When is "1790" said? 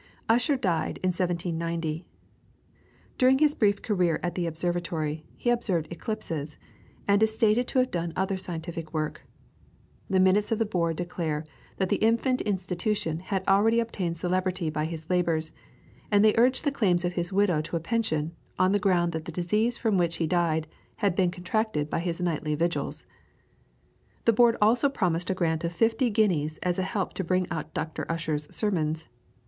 1.09-2.07